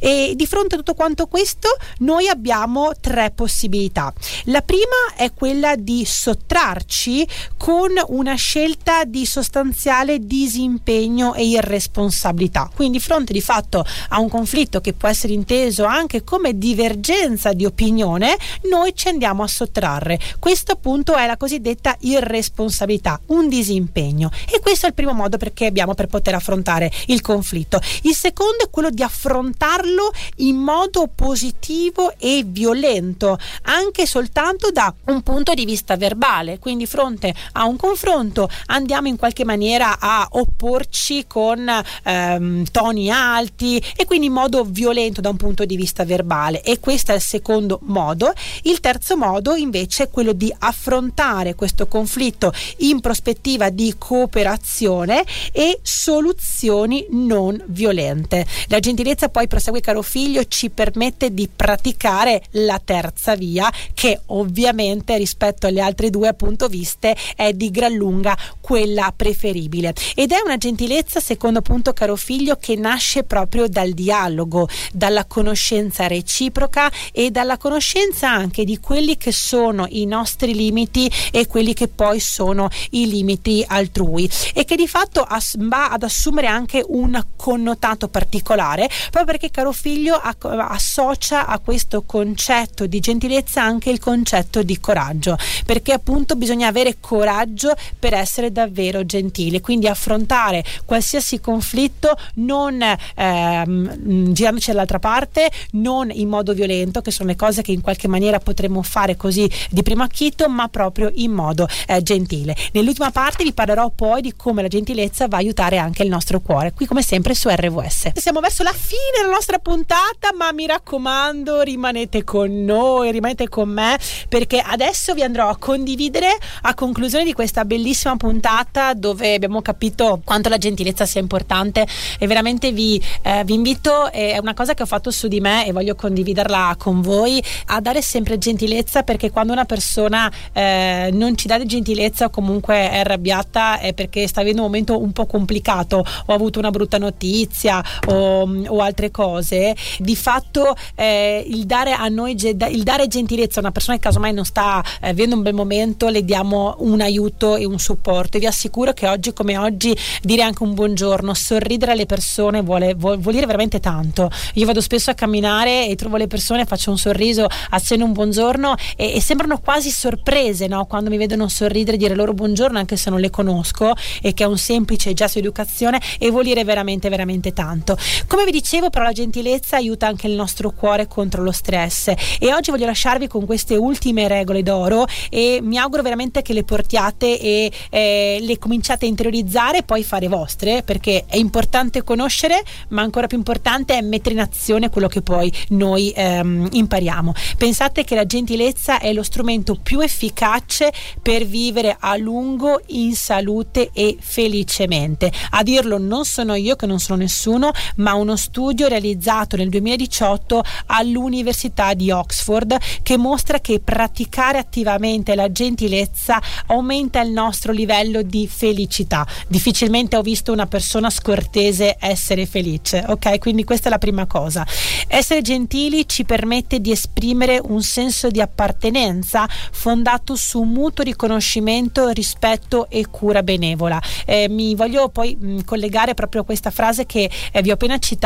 e 0.00 0.32
di 0.36 0.46
fronte 0.46 0.74
a 0.74 0.78
tutto 0.78 0.94
quanto 0.94 1.26
questo 1.26 1.68
noi 1.98 2.28
abbiamo 2.28 2.92
tre 3.00 3.30
possibilità. 3.34 4.12
La 4.44 4.62
prima 4.62 5.14
è 5.16 5.32
quella 5.34 5.76
di 5.76 6.04
sottrarci 6.04 7.26
con 7.56 7.90
una 8.08 8.34
scelta 8.34 9.04
di 9.04 9.26
sostanziale 9.26 10.24
disimpegno 10.24 11.34
e 11.34 11.46
irresponsabilità. 11.46 12.70
Quindi 12.74 12.92
di 12.92 13.00
fronte 13.00 13.32
di 13.32 13.40
fatto 13.40 13.84
a 14.10 14.20
un 14.20 14.28
conflitto 14.28 14.80
che 14.80 14.92
può 14.92 15.08
essere 15.08 15.32
inteso 15.32 15.84
anche 15.84 16.22
come 16.22 16.58
divergenza 16.58 17.52
di 17.52 17.64
opinione 17.64 18.36
noi 18.70 18.94
ci 18.94 19.08
andiamo 19.08 19.42
a 19.42 19.48
sottrarre. 19.48 20.18
Questo 20.38 20.72
appunto 20.72 21.14
è 21.14 21.26
la 21.26 21.36
cosiddetta 21.36 21.96
irresponsabilità 22.00 23.20
un 23.26 23.48
disimpegno. 23.48 24.30
E 24.50 24.60
questo 24.60 24.86
è 24.86 24.88
il 24.88 24.94
primo 24.94 25.12
modo 25.12 25.38
perché 25.38 25.66
abbiamo 25.66 25.94
per 25.94 26.06
poter 26.06 26.34
affrontare 26.34 26.90
il 27.06 27.20
conflitto. 27.20 27.80
Il 28.02 28.14
secondo 28.14 28.64
è 28.64 28.70
quello 28.70 28.90
di 28.90 29.01
affrontarlo 29.02 30.12
in 30.36 30.56
modo 30.56 31.08
positivo 31.14 32.12
e 32.18 32.44
violento 32.46 33.38
anche 33.62 34.06
soltanto 34.06 34.70
da 34.70 34.92
un 35.06 35.22
punto 35.22 35.54
di 35.54 35.64
vista 35.64 35.96
verbale. 35.96 36.58
Quindi 36.58 36.86
fronte 36.86 37.34
a 37.52 37.64
un 37.64 37.76
confronto 37.76 38.48
andiamo 38.66 39.08
in 39.08 39.16
qualche 39.16 39.44
maniera 39.44 39.98
a 39.98 40.26
opporci 40.30 41.26
con 41.26 41.68
ehm, 42.04 42.64
toni 42.70 43.10
alti 43.10 43.82
e 43.96 44.04
quindi 44.04 44.26
in 44.26 44.32
modo 44.32 44.64
violento 44.64 45.20
da 45.20 45.28
un 45.28 45.36
punto 45.36 45.64
di 45.64 45.76
vista 45.76 46.04
verbale. 46.04 46.62
E 46.62 46.80
questo 46.80 47.12
è 47.12 47.16
il 47.16 47.20
secondo 47.20 47.80
modo. 47.82 48.32
Il 48.62 48.80
terzo 48.80 49.16
modo 49.16 49.54
invece 49.54 50.04
è 50.04 50.10
quello 50.10 50.32
di 50.32 50.52
affrontare 50.58 51.54
questo 51.54 51.86
conflitto 51.86 52.52
in 52.78 53.00
prospettiva 53.00 53.70
di 53.70 53.94
cooperazione 53.98 55.24
e 55.52 55.78
soluzioni 55.82 57.06
non 57.10 57.62
violente. 57.66 58.46
La 58.68 58.78
gentilezza 58.92 59.30
poi 59.30 59.48
prosegue 59.48 59.80
caro 59.80 60.02
figlio 60.02 60.44
ci 60.44 60.68
permette 60.68 61.32
di 61.32 61.48
praticare 61.54 62.42
la 62.52 62.80
terza 62.82 63.34
via 63.34 63.72
che 63.94 64.20
ovviamente 64.26 65.16
rispetto 65.16 65.66
alle 65.66 65.80
altre 65.80 66.10
due 66.10 66.28
appunto 66.28 66.68
viste 66.68 67.16
è 67.34 67.54
di 67.54 67.70
gran 67.70 67.94
lunga 67.94 68.36
quella 68.60 69.12
preferibile. 69.16 69.94
Ed 70.14 70.32
è 70.32 70.40
una 70.44 70.58
gentilezza 70.58 71.20
secondo 71.20 71.60
appunto 71.60 71.94
caro 71.94 72.16
figlio 72.16 72.56
che 72.56 72.76
nasce 72.76 73.24
proprio 73.24 73.66
dal 73.66 73.92
dialogo 73.92 74.68
dalla 74.92 75.24
conoscenza 75.24 76.06
reciproca 76.06 76.90
e 77.12 77.30
dalla 77.30 77.56
conoscenza 77.56 78.28
anche 78.28 78.64
di 78.64 78.78
quelli 78.78 79.16
che 79.16 79.32
sono 79.32 79.86
i 79.88 80.04
nostri 80.04 80.54
limiti 80.54 81.10
e 81.30 81.46
quelli 81.46 81.72
che 81.72 81.88
poi 81.88 82.20
sono 82.20 82.68
i 82.90 83.08
limiti 83.08 83.64
altrui. 83.66 84.28
E 84.52 84.64
che 84.66 84.76
di 84.76 84.86
fatto 84.86 85.26
va 85.58 85.90
ad 85.90 86.02
assumere 86.02 86.46
anche 86.46 86.84
un 86.86 87.20
connotato 87.36 88.08
particolare 88.08 88.71
proprio 88.76 89.24
perché 89.24 89.50
caro 89.50 89.72
figlio 89.72 90.14
associa 90.14 91.46
a 91.46 91.58
questo 91.58 92.02
concetto 92.02 92.86
di 92.86 93.00
gentilezza 93.00 93.62
anche 93.62 93.90
il 93.90 93.98
concetto 93.98 94.62
di 94.62 94.80
coraggio 94.80 95.36
perché 95.66 95.92
appunto 95.92 96.34
bisogna 96.34 96.68
avere 96.68 96.96
coraggio 97.00 97.74
per 97.98 98.14
essere 98.14 98.52
davvero 98.52 99.04
gentili 99.04 99.60
quindi 99.60 99.88
affrontare 99.88 100.64
qualsiasi 100.84 101.40
conflitto 101.40 102.16
non 102.34 102.82
ehm, 103.14 104.32
girandoci 104.32 104.70
dall'altra 104.70 104.98
parte 104.98 105.50
non 105.72 106.10
in 106.10 106.28
modo 106.28 106.52
violento 106.54 107.00
che 107.00 107.10
sono 107.10 107.28
le 107.28 107.36
cose 107.36 107.62
che 107.62 107.72
in 107.72 107.80
qualche 107.80 108.08
maniera 108.08 108.38
potremmo 108.38 108.82
fare 108.82 109.16
così 109.16 109.50
di 109.70 109.82
primo 109.82 110.02
acchito 110.02 110.48
ma 110.48 110.68
proprio 110.68 111.10
in 111.14 111.32
modo 111.32 111.68
eh, 111.86 112.02
gentile. 112.02 112.56
Nell'ultima 112.72 113.10
parte 113.10 113.44
vi 113.44 113.52
parlerò 113.52 113.90
poi 113.90 114.20
di 114.20 114.34
come 114.34 114.62
la 114.62 114.68
gentilezza 114.68 115.28
va 115.28 115.36
a 115.36 115.40
aiutare 115.40 115.78
anche 115.78 116.02
il 116.02 116.08
nostro 116.08 116.40
cuore 116.40 116.72
qui 116.72 116.86
come 116.86 117.02
sempre 117.02 117.34
su 117.34 117.48
RVS 117.48 118.12
siamo 118.14 118.40
verso 118.40 118.61
la 118.62 118.72
alla 118.72 118.78
fine 118.78 119.20
della 119.20 119.34
nostra 119.34 119.58
puntata, 119.58 120.32
ma 120.36 120.52
mi 120.52 120.66
raccomando, 120.66 121.60
rimanete 121.60 122.24
con 122.24 122.64
noi, 122.64 123.10
rimanete 123.10 123.48
con 123.48 123.68
me, 123.68 123.98
perché 124.28 124.60
adesso 124.60 125.14
vi 125.14 125.22
andrò 125.22 125.48
a 125.48 125.56
condividere 125.56 126.28
a 126.62 126.74
conclusione 126.74 127.24
di 127.24 127.32
questa 127.32 127.64
bellissima 127.64 128.16
puntata 128.16 128.94
dove 128.94 129.34
abbiamo 129.34 129.60
capito 129.62 130.20
quanto 130.24 130.48
la 130.48 130.58
gentilezza 130.58 131.04
sia 131.04 131.20
importante. 131.20 131.86
E 132.18 132.26
veramente 132.26 132.72
vi, 132.72 133.02
eh, 133.22 133.42
vi 133.44 133.54
invito, 133.54 134.10
è 134.10 134.38
una 134.38 134.54
cosa 134.54 134.74
che 134.74 134.82
ho 134.82 134.86
fatto 134.86 135.10
su 135.10 135.28
di 135.28 135.40
me 135.40 135.66
e 135.66 135.72
voglio 135.72 135.94
condividerla 135.94 136.74
con 136.78 137.00
voi, 137.00 137.42
a 137.66 137.80
dare 137.80 138.00
sempre 138.00 138.38
gentilezza 138.38 139.02
perché 139.02 139.30
quando 139.30 139.52
una 139.52 139.64
persona 139.64 140.30
eh, 140.52 141.10
non 141.12 141.36
ci 141.36 141.46
dà 141.46 141.62
gentilezza 141.64 142.26
o 142.26 142.30
comunque 142.30 142.90
è 142.90 142.98
arrabbiata 142.98 143.78
è 143.78 143.92
perché 143.92 144.26
sta 144.26 144.40
avendo 144.40 144.60
un 144.62 144.66
momento 144.68 145.00
un 145.00 145.12
po' 145.12 145.26
complicato. 145.26 145.98
O 145.98 146.32
ha 146.32 146.34
avuto 146.34 146.58
una 146.58 146.70
brutta 146.70 146.98
notizia 146.98 147.82
o, 148.06 148.46
o 148.68 148.80
altre 148.80 149.10
cose, 149.10 149.74
di 149.98 150.16
fatto 150.16 150.74
eh, 150.94 151.44
il 151.46 151.64
dare 151.64 151.92
a 151.92 152.08
noi 152.08 152.36
il 152.42 152.82
dare 152.82 153.06
gentilezza 153.08 153.58
a 153.58 153.62
una 153.62 153.72
persona 153.72 153.96
che 153.96 154.02
casomai 154.04 154.32
non 154.32 154.44
sta 154.44 154.82
eh, 155.00 155.08
avendo 155.10 155.36
un 155.36 155.42
bel 155.42 155.54
momento 155.54 156.08
le 156.08 156.24
diamo 156.24 156.76
un 156.78 157.00
aiuto 157.00 157.56
e 157.56 157.64
un 157.64 157.78
supporto. 157.78 158.36
E 158.36 158.40
vi 158.40 158.46
assicuro 158.46 158.92
che 158.92 159.08
oggi 159.08 159.32
come 159.32 159.56
oggi 159.56 159.96
dire 160.22 160.42
anche 160.42 160.62
un 160.62 160.74
buongiorno 160.74 161.34
sorridere 161.34 161.92
alle 161.92 162.06
persone 162.06 162.62
vuole, 162.62 162.94
vuol, 162.94 163.18
vuol 163.18 163.34
dire 163.34 163.46
veramente 163.46 163.80
tanto. 163.80 164.30
Io 164.54 164.66
vado 164.66 164.80
spesso 164.80 165.10
a 165.10 165.14
camminare 165.14 165.88
e 165.88 165.96
trovo 165.96 166.16
le 166.16 166.26
persone 166.26 166.64
faccio 166.64 166.90
un 166.90 166.98
sorriso 166.98 167.46
accenno 167.70 168.04
un 168.04 168.12
buongiorno 168.12 168.74
e, 168.96 169.14
e 169.14 169.20
sembrano 169.20 169.58
quasi 169.60 169.90
sorprese 169.90 170.66
no? 170.66 170.86
quando 170.86 171.10
mi 171.10 171.16
vedono 171.16 171.48
sorridere 171.48 171.96
dire 171.96 172.14
loro 172.14 172.32
buongiorno 172.32 172.78
anche 172.78 172.96
se 172.96 173.10
non 173.10 173.20
le 173.20 173.30
conosco 173.30 173.92
e 174.20 174.34
che 174.34 174.44
è 174.44 174.46
un 174.46 174.58
semplice 174.58 175.12
gesto 175.14 175.38
di 175.38 175.46
educazione 175.46 176.00
e 176.18 176.30
vuol 176.30 176.44
dire 176.44 176.64
veramente 176.64 177.08
veramente 177.08 177.52
tanto. 177.52 177.96
Come 178.26 178.41
vi 178.44 178.50
dicevo 178.50 178.90
però 178.90 179.04
la 179.04 179.12
gentilezza 179.12 179.76
aiuta 179.76 180.06
anche 180.06 180.26
il 180.26 180.34
nostro 180.34 180.70
cuore 180.70 181.06
contro 181.06 181.42
lo 181.42 181.52
stress. 181.52 182.12
E 182.38 182.52
oggi 182.52 182.70
voglio 182.70 182.86
lasciarvi 182.86 183.26
con 183.26 183.46
queste 183.46 183.76
ultime 183.76 184.28
regole 184.28 184.62
d'oro 184.62 185.06
e 185.30 185.60
mi 185.62 185.78
auguro 185.78 186.02
veramente 186.02 186.42
che 186.42 186.52
le 186.52 186.64
portiate 186.64 187.38
e 187.38 187.72
eh, 187.90 188.38
le 188.40 188.58
cominciate 188.58 189.06
a 189.06 189.08
interiorizzare 189.08 189.78
e 189.78 189.82
poi 189.82 190.02
fare 190.02 190.28
vostre 190.28 190.82
perché 190.82 191.24
è 191.26 191.36
importante 191.36 192.02
conoscere 192.02 192.62
ma 192.88 193.02
ancora 193.02 193.26
più 193.26 193.36
importante 193.36 193.96
è 193.96 194.00
mettere 194.00 194.34
in 194.34 194.40
azione 194.40 194.90
quello 194.90 195.08
che 195.08 195.22
poi 195.22 195.52
noi 195.68 196.12
ehm, 196.14 196.68
impariamo. 196.72 197.32
Pensate 197.56 198.04
che 198.04 198.14
la 198.14 198.26
gentilezza 198.26 198.98
è 198.98 199.12
lo 199.12 199.22
strumento 199.22 199.78
più 199.82 200.00
efficace 200.00 200.92
per 201.20 201.44
vivere 201.44 201.96
a 201.98 202.16
lungo 202.16 202.80
in 202.88 203.14
salute 203.14 203.90
e 203.92 204.16
felicemente. 204.20 205.30
A 205.50 205.62
dirlo 205.62 205.98
non 205.98 206.24
sono 206.24 206.54
io 206.54 206.76
che 206.76 206.86
non 206.86 206.98
sono 206.98 207.18
nessuno 207.18 207.70
ma 207.96 208.14
uno 208.14 208.31
studio 208.36 208.88
realizzato 208.88 209.56
nel 209.56 209.68
2018 209.68 210.62
all'Università 210.86 211.94
di 211.94 212.10
Oxford 212.10 212.76
che 213.02 213.16
mostra 213.16 213.60
che 213.60 213.80
praticare 213.80 214.58
attivamente 214.58 215.34
la 215.34 215.50
gentilezza 215.50 216.40
aumenta 216.66 217.20
il 217.20 217.30
nostro 217.30 217.72
livello 217.72 218.22
di 218.22 218.48
felicità. 218.48 219.26
Difficilmente 219.46 220.16
ho 220.16 220.22
visto 220.22 220.52
una 220.52 220.66
persona 220.66 221.10
scortese 221.10 221.96
essere 221.98 222.46
felice, 222.46 223.04
ok? 223.06 223.38
Quindi 223.38 223.64
questa 223.64 223.88
è 223.88 223.90
la 223.90 223.98
prima 223.98 224.26
cosa. 224.26 224.66
Essere 225.06 225.42
gentili 225.42 226.08
ci 226.08 226.24
permette 226.24 226.80
di 226.80 226.90
esprimere 226.90 227.60
un 227.62 227.82
senso 227.82 228.28
di 228.28 228.40
appartenenza 228.40 229.46
fondato 229.48 230.36
su 230.36 230.62
mutuo 230.62 231.04
riconoscimento, 231.04 232.08
rispetto 232.08 232.88
e 232.88 233.06
cura 233.10 233.42
benevola. 233.42 234.00
Eh, 234.24 234.48
mi 234.48 234.74
voglio 234.74 235.08
poi 235.08 235.36
mh, 235.38 235.64
collegare 235.64 236.14
proprio 236.14 236.42
a 236.42 236.44
questa 236.44 236.70
frase 236.70 237.06
che 237.06 237.30
eh, 237.52 237.62
vi 237.62 237.70
ho 237.70 237.74
appena 237.74 237.98
citato 237.98 238.21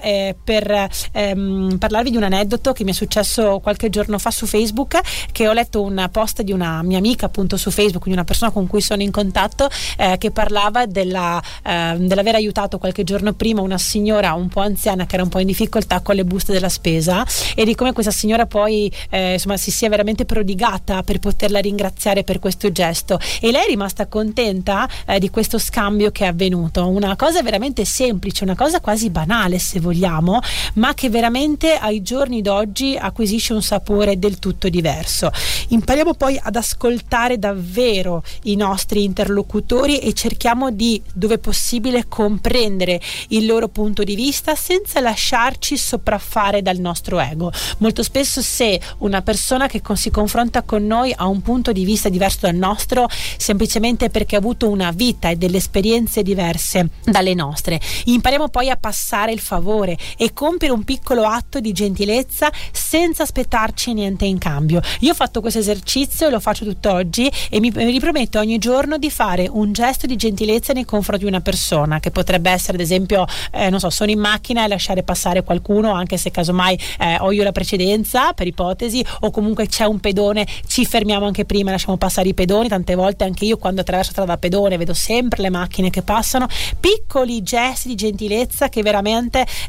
eh, 0.00 0.34
per 0.42 0.88
ehm, 1.12 1.76
parlarvi 1.78 2.10
di 2.10 2.16
un 2.16 2.22
aneddoto 2.22 2.72
che 2.72 2.82
mi 2.82 2.92
è 2.92 2.94
successo 2.94 3.60
qualche 3.60 3.90
giorno 3.90 4.18
fa 4.18 4.30
su 4.30 4.46
Facebook 4.46 4.98
che 5.32 5.48
ho 5.48 5.52
letto 5.52 5.82
un 5.82 6.08
post 6.10 6.40
di 6.40 6.50
una 6.50 6.82
mia 6.82 6.96
amica 6.96 7.26
appunto 7.26 7.58
su 7.58 7.70
Facebook, 7.70 8.00
quindi 8.00 8.18
una 8.18 8.24
persona 8.24 8.50
con 8.50 8.66
cui 8.66 8.80
sono 8.80 9.02
in 9.02 9.10
contatto 9.10 9.68
eh, 9.98 10.16
che 10.16 10.30
parlava 10.30 10.86
della, 10.86 11.42
eh, 11.62 11.96
dell'aver 11.98 12.36
aiutato 12.36 12.78
qualche 12.78 13.04
giorno 13.04 13.34
prima 13.34 13.60
una 13.60 13.76
signora 13.76 14.32
un 14.32 14.48
po' 14.48 14.60
anziana 14.60 15.04
che 15.04 15.14
era 15.16 15.24
un 15.24 15.28
po' 15.28 15.40
in 15.40 15.46
difficoltà 15.46 16.00
con 16.00 16.14
le 16.14 16.24
buste 16.24 16.52
della 16.52 16.70
spesa 16.70 17.26
e 17.54 17.66
di 17.66 17.74
come 17.74 17.92
questa 17.92 18.12
signora 18.12 18.46
poi 18.46 18.90
eh, 19.10 19.34
insomma 19.34 19.58
si 19.58 19.70
sia 19.70 19.90
veramente 19.90 20.24
prodigata 20.24 21.02
per 21.02 21.18
poterla 21.18 21.58
ringraziare 21.58 22.24
per 22.24 22.38
questo 22.38 22.72
gesto. 22.72 23.18
E 23.40 23.50
lei 23.50 23.64
è 23.64 23.68
rimasta 23.68 24.06
contenta 24.06 24.88
eh, 25.06 25.18
di 25.18 25.28
questo 25.28 25.58
scambio 25.58 26.10
che 26.10 26.24
è 26.24 26.28
avvenuto. 26.28 26.88
Una 26.88 27.14
cosa 27.14 27.42
veramente 27.42 27.84
semplice 27.84 28.44
una 28.44 28.54
cosa 28.54 28.80
quasi 28.80 29.10
banale 29.10 29.32
se 29.58 29.80
vogliamo 29.80 30.40
ma 30.74 30.94
che 30.94 31.10
veramente 31.10 31.74
ai 31.74 32.02
giorni 32.02 32.42
d'oggi 32.42 32.96
acquisisce 32.96 33.52
un 33.52 33.62
sapore 33.62 34.18
del 34.18 34.38
tutto 34.38 34.68
diverso 34.68 35.30
impariamo 35.68 36.14
poi 36.14 36.38
ad 36.40 36.56
ascoltare 36.56 37.38
davvero 37.38 38.22
i 38.44 38.56
nostri 38.56 39.04
interlocutori 39.04 39.98
e 39.98 40.12
cerchiamo 40.12 40.70
di, 40.70 41.00
dove 41.12 41.38
possibile, 41.38 42.06
comprendere 42.08 43.00
il 43.28 43.46
loro 43.46 43.68
punto 43.68 44.02
di 44.04 44.14
vista 44.14 44.54
senza 44.54 45.00
lasciarci 45.00 45.76
sopraffare 45.76 46.62
dal 46.62 46.78
nostro 46.78 47.18
ego. 47.20 47.52
Molto 47.78 48.02
spesso 48.02 48.42
se 48.42 48.80
una 48.98 49.22
persona 49.22 49.66
che 49.66 49.82
si 49.94 50.10
confronta 50.10 50.62
con 50.62 50.86
noi 50.86 51.12
ha 51.14 51.26
un 51.26 51.42
punto 51.42 51.72
di 51.72 51.84
vista 51.84 52.08
diverso 52.08 52.40
dal 52.42 52.54
nostro, 52.54 53.08
semplicemente 53.36 54.10
perché 54.10 54.36
ha 54.36 54.38
avuto 54.38 54.68
una 54.68 54.90
vita 54.90 55.28
e 55.28 55.36
delle 55.36 55.58
esperienze 55.58 56.22
diverse 56.22 56.88
dalle 57.04 57.34
nostre, 57.34 57.80
impariamo 58.04 58.48
poi 58.48 58.70
a 58.70 58.76
passare 58.76 59.23
il 59.32 59.40
favore 59.40 59.96
e 60.16 60.32
compiere 60.32 60.74
un 60.74 60.84
piccolo 60.84 61.24
atto 61.24 61.60
di 61.60 61.72
gentilezza 61.72 62.50
senza 62.72 63.22
aspettarci 63.22 63.92
niente 63.92 64.24
in 64.24 64.38
cambio. 64.38 64.80
Io 65.00 65.12
ho 65.12 65.14
fatto 65.14 65.40
questo 65.40 65.58
esercizio 65.58 66.28
e 66.28 66.30
lo 66.30 66.40
faccio 66.40 66.64
tutt'oggi 66.64 67.30
e 67.50 67.60
mi, 67.60 67.70
mi 67.74 67.90
riprometto 67.90 68.38
ogni 68.38 68.58
giorno 68.58 68.98
di 68.98 69.10
fare 69.10 69.48
un 69.50 69.72
gesto 69.72 70.06
di 70.06 70.16
gentilezza 70.16 70.72
nei 70.72 70.84
confronti 70.84 71.24
di 71.24 71.30
una 71.30 71.40
persona, 71.40 72.00
che 72.00 72.10
potrebbe 72.10 72.50
essere 72.50 72.74
ad 72.74 72.80
esempio, 72.80 73.24
eh, 73.52 73.70
non 73.70 73.78
so, 73.78 73.90
sono 73.90 74.10
in 74.10 74.18
macchina 74.18 74.64
e 74.64 74.68
lasciare 74.68 75.02
passare 75.02 75.42
qualcuno, 75.42 75.92
anche 75.92 76.16
se 76.16 76.30
casomai 76.30 76.78
eh, 76.98 77.16
ho 77.20 77.32
io 77.32 77.42
la 77.42 77.52
precedenza, 77.52 78.32
per 78.32 78.46
ipotesi, 78.46 79.04
o 79.20 79.30
comunque 79.30 79.66
c'è 79.66 79.84
un 79.84 80.00
pedone, 80.00 80.46
ci 80.66 80.84
fermiamo 80.84 81.26
anche 81.26 81.44
prima, 81.44 81.70
lasciamo 81.70 81.96
passare 81.96 82.28
i 82.28 82.34
pedoni, 82.34 82.68
tante 82.68 82.94
volte 82.94 83.24
anche 83.24 83.44
io 83.44 83.56
quando 83.56 83.82
attraverso 83.82 84.10
strada 84.10 84.36
pedone 84.36 84.76
vedo 84.76 84.94
sempre 84.94 85.42
le 85.42 85.50
macchine 85.50 85.90
che 85.90 86.02
passano, 86.02 86.46
piccoli 86.80 87.42
gesti 87.42 87.88
di 87.88 87.94
gentilezza 87.94 88.68
che 88.68 88.82
veramente 88.82 89.03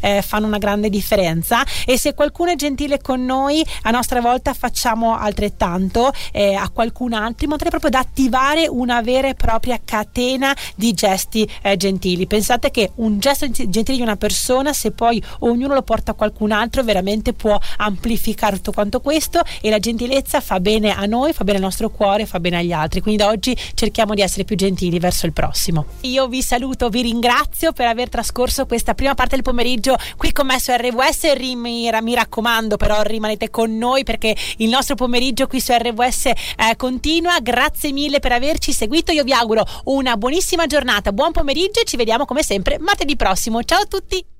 eh, 0.02 0.22
fanno 0.22 0.48
una 0.48 0.58
grande 0.58 0.90
differenza 0.90 1.64
e 1.86 1.98
se 1.98 2.14
qualcuno 2.14 2.52
è 2.52 2.56
gentile 2.56 3.00
con 3.02 3.24
noi, 3.24 3.66
a 3.84 3.92
nostra 3.92 4.22
volta 4.22 4.54
facciamo 4.54 5.18
altrettanto 5.18 6.12
eh, 6.32 6.56
a 6.56 6.70
qualcun 6.70 7.14
altro 7.14 7.46
in 7.46 7.52
modo 7.52 7.64
proprio 7.70 7.90
da 7.90 8.00
attivare 8.00 8.68
una 8.68 9.02
vera 9.02 9.28
e 9.28 9.36
propria 9.36 9.80
catena 9.84 10.56
di 10.76 10.94
gesti 10.94 11.50
eh, 11.62 11.78
gentili. 11.78 12.28
Pensate 12.28 12.72
che 12.72 12.92
un 12.96 13.20
gesto 13.20 13.50
gentile 13.50 13.98
di 13.98 14.02
una 14.02 14.16
persona, 14.16 14.74
se 14.74 14.92
poi 14.92 15.22
ognuno 15.40 15.74
lo 15.74 15.82
porta 15.82 16.12
a 16.12 16.14
qualcun 16.14 16.52
altro, 16.52 16.84
veramente 16.84 17.34
può 17.34 17.58
amplificare 17.78 18.58
tutto 18.58 18.72
quanto 18.72 19.02
questo 19.02 19.42
e 19.62 19.70
la 19.70 19.80
gentilezza 19.80 20.42
fa 20.42 20.60
bene 20.60 20.94
a 20.96 21.06
noi, 21.06 21.34
fa 21.34 21.44
bene 21.44 21.58
al 21.58 21.64
nostro 21.64 21.90
cuore, 21.90 22.26
fa 22.26 22.40
bene 22.40 22.58
agli 22.58 22.72
altri. 22.72 23.02
Quindi 23.02 23.22
da 23.22 23.30
oggi 23.30 23.56
cerchiamo 23.74 24.14
di 24.14 24.22
essere 24.22 24.44
più 24.44 24.56
gentili 24.56 25.00
verso 25.00 25.26
il 25.26 25.34
prossimo. 25.34 25.86
Io 26.02 26.28
vi 26.28 26.42
saluto, 26.42 26.90
vi 26.90 27.02
ringrazio 27.02 27.72
per 27.72 27.88
aver 27.88 28.10
trascorso 28.10 28.66
questa 28.66 28.94
prima 28.94 29.14
parte 29.26 29.36
del 29.36 29.44
pomeriggio 29.44 29.98
qui 30.18 30.32
con 30.32 30.46
me 30.46 30.60
su 30.60 30.72
RWS. 30.72 31.36
Mi, 31.56 31.90
mi 32.02 32.16
raccomando, 32.16 32.78
però 32.78 33.02
rimanete 33.02 33.50
con 33.50 33.76
noi 33.76 34.04
perché 34.04 34.36
il 34.58 34.70
nostro 34.70 34.96
pomeriggio 34.96 35.48
qui 35.48 35.60
su 35.60 35.74
RWS 35.74 36.26
eh, 36.26 36.36
continua. 36.78 37.40
Grazie 37.42 37.92
mille 37.92 38.20
per 38.20 38.32
averci 38.32 38.72
seguito. 38.72 39.12
Io 39.12 39.24
vi 39.24 39.34
auguro 39.34 39.66
una 39.86 40.16
buonissima 40.16 40.68
giornata, 40.68 41.12
buon 41.12 41.32
pomeriggio 41.32 41.82
e 41.82 41.86
ci 41.86 41.98
vediamo 41.98 42.26
come 42.26 42.44
sempre 42.44 42.78
martedì 42.80 43.16
prossimo. 43.16 43.64
Ciao 43.64 43.82
a 43.82 43.86
tutti! 43.86 44.35